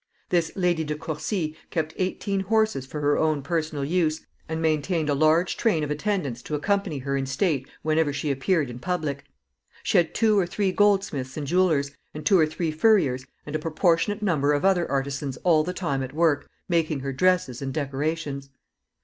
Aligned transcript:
This 0.29 0.51
Lady 0.55 0.83
De 0.83 0.95
Courcy 0.95 1.55
kept 1.69 1.93
eighteen 1.95 2.39
horses 2.39 2.87
for 2.87 3.01
her 3.01 3.19
own 3.19 3.43
personal 3.43 3.85
use, 3.85 4.25
and 4.49 4.59
maintained 4.59 5.09
a 5.09 5.13
large 5.13 5.57
train 5.57 5.83
of 5.83 5.91
attendants 5.91 6.41
to 6.41 6.55
accompany 6.55 6.97
her 6.97 7.15
in 7.15 7.27
state 7.27 7.67
whenever 7.83 8.11
she 8.11 8.31
appeared 8.31 8.71
in 8.71 8.79
public. 8.79 9.23
She 9.83 9.99
had 9.99 10.15
two 10.15 10.39
or 10.39 10.47
three 10.47 10.71
goldsmiths 10.71 11.37
and 11.37 11.45
jewelers, 11.45 11.91
and 12.15 12.25
two 12.25 12.39
or 12.39 12.47
three 12.47 12.71
furriers, 12.71 13.27
and 13.45 13.55
a 13.55 13.59
proportionate 13.59 14.23
number 14.23 14.53
of 14.53 14.65
other 14.65 14.89
artisans 14.89 15.37
all 15.43 15.63
the 15.63 15.71
time 15.71 16.01
at 16.01 16.13
work, 16.15 16.49
making 16.67 17.01
her 17.01 17.13
dresses 17.13 17.61
and 17.61 17.71
decorations. 17.71 18.49